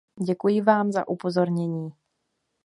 Děkuji 0.23 0.61
vám 0.61 0.91
za 0.91 1.07
upozornění. 1.07 1.89